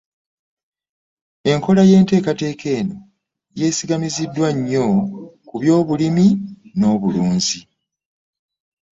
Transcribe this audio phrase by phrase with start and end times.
[1.51, 2.97] Enkola y’enteekateeka eno
[3.59, 4.85] yeesigamiziddwa nnyo
[5.47, 6.25] ku by’obulimi
[6.77, 7.59] n’obulunzi.